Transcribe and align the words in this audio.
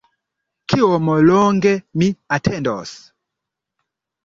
Kiom 0.71 1.11
longe 1.25 1.75
mi 2.03 2.09
atendos? 2.39 2.97